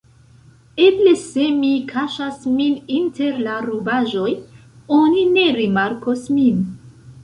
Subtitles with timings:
[0.85, 4.29] "Eble se mi kaŝas min inter la rubaĵoj,
[5.01, 6.71] oni ne rimarkos min."